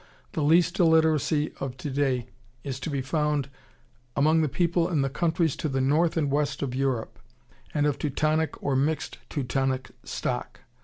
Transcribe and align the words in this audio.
The 0.31 0.41
least 0.41 0.79
illiteracy 0.79 1.53
today 1.77 2.25
is 2.63 2.79
to 2.79 2.89
be 2.89 3.03
found 3.03 3.49
among 4.15 4.41
the 4.41 4.49
people 4.49 4.89
in 4.89 5.03
the 5.03 5.11
countries 5.11 5.55
to 5.57 5.69
the 5.69 5.79
north 5.79 6.17
and 6.17 6.31
west 6.31 6.63
of 6.63 6.73
Europe, 6.73 7.19
and 7.71 7.85
of 7.85 7.99
Teutonic 7.99 8.63
or 8.63 8.75
mixed 8.75 9.19
Teutonic 9.29 9.91
stock. 10.03 10.61